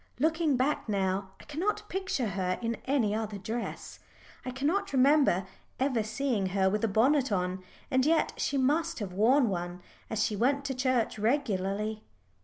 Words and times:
Looking 0.17 0.57
back 0.57 0.89
now, 0.89 1.29
I 1.39 1.43
cannot 1.43 1.87
picture 1.87 2.29
her 2.29 2.57
in 2.63 2.77
any 2.85 3.13
other 3.13 3.37
dress. 3.37 3.99
I 4.43 4.49
cannot 4.49 4.93
remember 4.93 5.45
ever 5.79 6.01
seeing 6.01 6.47
her 6.47 6.71
with 6.71 6.83
a 6.83 6.87
bonnet 6.87 7.31
on, 7.31 7.63
and 7.91 8.03
yet 8.03 8.33
she 8.35 8.57
must 8.57 8.97
have 8.97 9.13
worn 9.13 9.47
one, 9.47 9.79
as 10.09 10.23
she 10.23 10.35
went 10.35 10.65
to 10.65 10.73
church 10.73 11.19
regularly. 11.19 12.01